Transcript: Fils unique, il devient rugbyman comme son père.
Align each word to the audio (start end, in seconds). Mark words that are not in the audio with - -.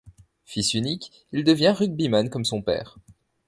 Fils 0.45 0.73
unique, 0.73 1.11
il 1.31 1.43
devient 1.43 1.75
rugbyman 1.77 2.31
comme 2.31 2.43
son 2.43 2.63
père. 2.63 2.97